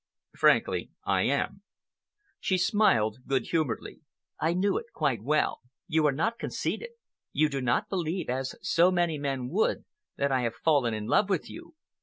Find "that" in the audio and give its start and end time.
10.17-10.31